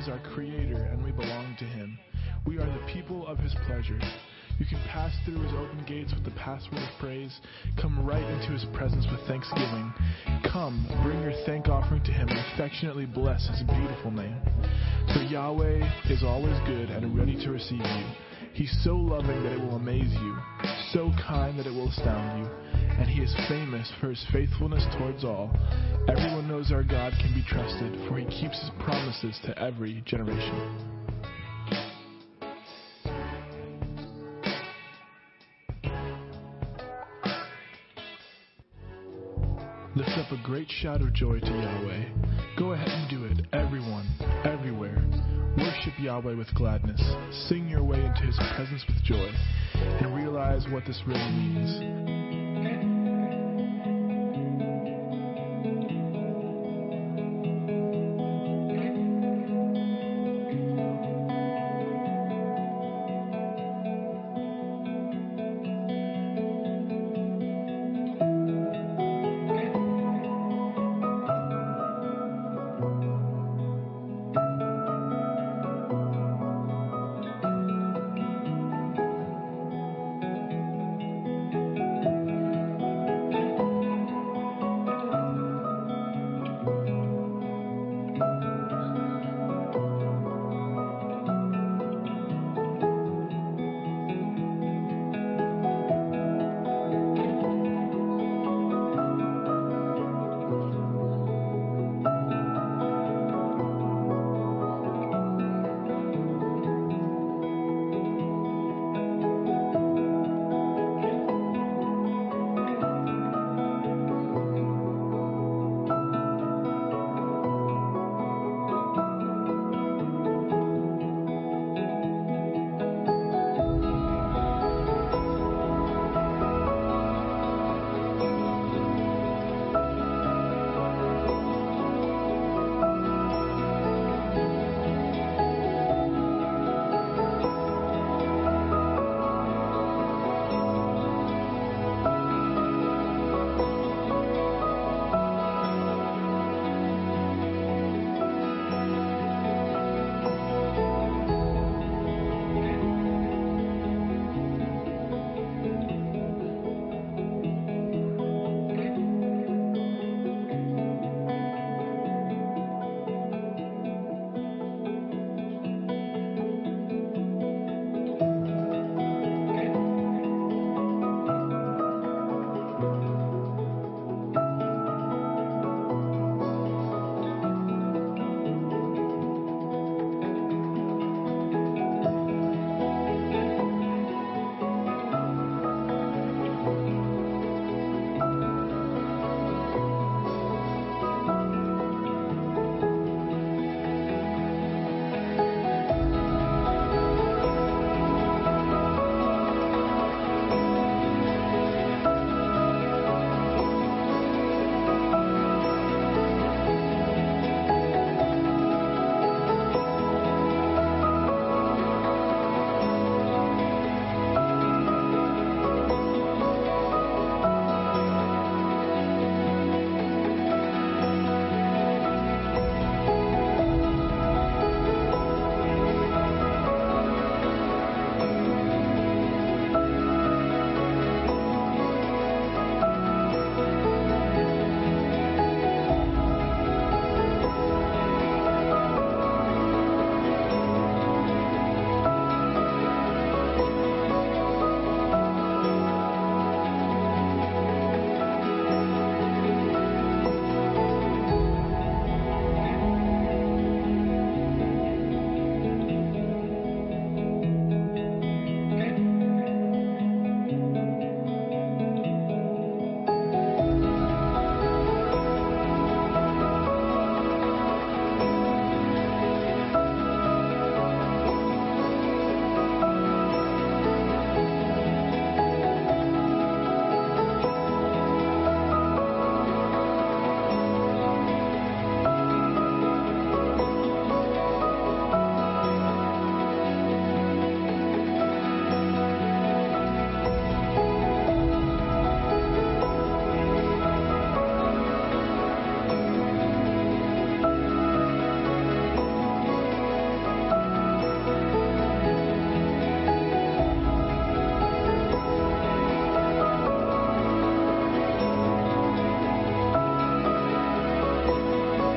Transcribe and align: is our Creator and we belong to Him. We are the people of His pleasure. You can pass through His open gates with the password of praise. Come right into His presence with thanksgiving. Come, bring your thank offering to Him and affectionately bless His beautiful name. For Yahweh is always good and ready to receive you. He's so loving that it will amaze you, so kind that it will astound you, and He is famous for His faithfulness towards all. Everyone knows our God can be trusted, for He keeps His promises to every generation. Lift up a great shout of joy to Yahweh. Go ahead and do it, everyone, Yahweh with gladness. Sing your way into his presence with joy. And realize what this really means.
is 0.00 0.08
our 0.08 0.18
Creator 0.32 0.88
and 0.90 1.04
we 1.04 1.12
belong 1.12 1.54
to 1.58 1.64
Him. 1.64 1.98
We 2.46 2.56
are 2.56 2.64
the 2.64 2.92
people 2.92 3.26
of 3.26 3.38
His 3.38 3.54
pleasure. 3.66 3.98
You 4.58 4.64
can 4.64 4.80
pass 4.88 5.12
through 5.24 5.42
His 5.42 5.52
open 5.52 5.84
gates 5.86 6.14
with 6.14 6.24
the 6.24 6.30
password 6.40 6.80
of 6.80 6.88
praise. 6.98 7.38
Come 7.80 8.06
right 8.06 8.22
into 8.22 8.52
His 8.52 8.64
presence 8.72 9.04
with 9.10 9.20
thanksgiving. 9.28 9.92
Come, 10.50 10.86
bring 11.02 11.20
your 11.20 11.34
thank 11.44 11.68
offering 11.68 12.02
to 12.04 12.12
Him 12.12 12.28
and 12.30 12.38
affectionately 12.38 13.04
bless 13.04 13.46
His 13.48 13.62
beautiful 13.64 14.10
name. 14.10 14.40
For 15.12 15.22
Yahweh 15.22 16.08
is 16.08 16.22
always 16.22 16.58
good 16.66 16.88
and 16.88 17.18
ready 17.18 17.36
to 17.44 17.50
receive 17.50 17.80
you. 17.80 18.06
He's 18.54 18.74
so 18.82 18.96
loving 18.96 19.42
that 19.42 19.52
it 19.52 19.60
will 19.60 19.76
amaze 19.76 20.12
you, 20.12 20.36
so 20.92 21.12
kind 21.26 21.58
that 21.58 21.66
it 21.66 21.70
will 21.70 21.88
astound 21.88 22.44
you, 22.44 22.50
and 22.98 23.08
He 23.08 23.22
is 23.22 23.34
famous 23.48 23.90
for 24.00 24.10
His 24.10 24.24
faithfulness 24.32 24.84
towards 24.98 25.24
all. 25.24 25.50
Everyone 26.08 26.48
knows 26.48 26.72
our 26.72 26.82
God 26.82 27.12
can 27.20 27.32
be 27.34 27.44
trusted, 27.46 27.92
for 28.08 28.18
He 28.18 28.24
keeps 28.26 28.60
His 28.60 28.70
promises 28.80 29.38
to 29.44 29.58
every 29.58 30.02
generation. 30.06 30.86
Lift 39.96 40.10
up 40.10 40.32
a 40.32 40.40
great 40.44 40.70
shout 40.70 41.02
of 41.02 41.12
joy 41.12 41.40
to 41.40 41.50
Yahweh. 41.50 42.04
Go 42.58 42.72
ahead 42.72 42.88
and 42.88 43.10
do 43.10 43.24
it, 43.24 43.46
everyone, 43.52 44.06
Yahweh 46.00 46.34
with 46.34 46.52
gladness. 46.54 47.00
Sing 47.48 47.68
your 47.68 47.82
way 47.82 48.04
into 48.04 48.22
his 48.22 48.36
presence 48.54 48.84
with 48.86 49.02
joy. 49.04 49.30
And 49.74 50.14
realize 50.14 50.66
what 50.70 50.84
this 50.86 51.00
really 51.06 51.30
means. 51.30 52.19